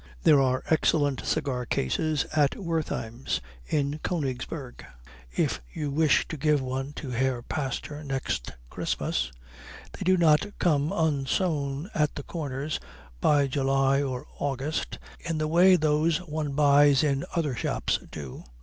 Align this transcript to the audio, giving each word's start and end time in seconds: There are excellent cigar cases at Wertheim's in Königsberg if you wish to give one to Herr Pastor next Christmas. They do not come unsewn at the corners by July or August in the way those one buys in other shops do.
There 0.23 0.41
are 0.41 0.63
excellent 0.67 1.23
cigar 1.23 1.67
cases 1.67 2.25
at 2.35 2.55
Wertheim's 2.55 3.39
in 3.67 3.99
Königsberg 3.99 4.83
if 5.31 5.61
you 5.71 5.91
wish 5.91 6.27
to 6.29 6.37
give 6.37 6.59
one 6.59 6.91
to 6.93 7.11
Herr 7.11 7.43
Pastor 7.43 8.03
next 8.03 8.49
Christmas. 8.71 9.31
They 9.93 10.01
do 10.03 10.17
not 10.17 10.57
come 10.57 10.91
unsewn 10.91 11.91
at 11.93 12.15
the 12.15 12.23
corners 12.23 12.79
by 13.19 13.45
July 13.45 14.01
or 14.01 14.25
August 14.39 14.97
in 15.19 15.37
the 15.37 15.47
way 15.47 15.75
those 15.75 16.17
one 16.17 16.53
buys 16.53 17.03
in 17.03 17.23
other 17.35 17.53
shops 17.55 17.99
do. 18.11 18.43